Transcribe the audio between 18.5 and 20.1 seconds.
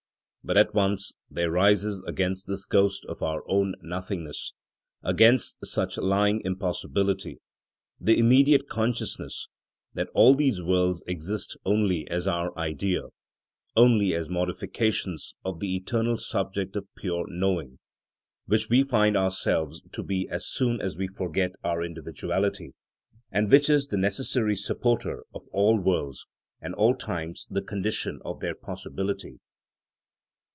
we find ourselves to